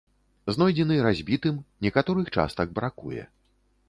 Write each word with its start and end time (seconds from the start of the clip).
Знойдзены 0.53 0.95
разбітым, 1.07 1.59
некаторых 1.87 2.31
частак 2.39 2.73
бракуе. 2.81 3.27